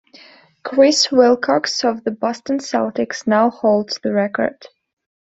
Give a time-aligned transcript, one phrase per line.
[0.63, 4.65] Chris Wilcox of the Boston Celtics now holds the record.